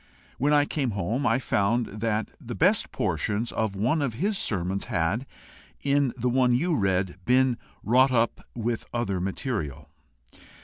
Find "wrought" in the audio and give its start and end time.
7.83-8.11